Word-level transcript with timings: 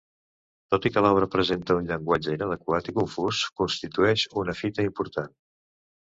Tot 0.75 0.85
i 0.89 0.91
que 0.93 1.03
l'obra 1.05 1.27
presenta 1.35 1.75
un 1.81 1.89
llenguatge 1.89 2.33
inadequat 2.39 2.91
i 2.93 2.97
confús, 2.97 3.43
constitueix 3.61 4.27
una 4.45 4.59
fita 4.63 4.89
important. 4.91 5.31